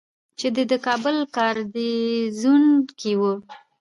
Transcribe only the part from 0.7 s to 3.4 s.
د کابل ګارنیزیون کې ؤ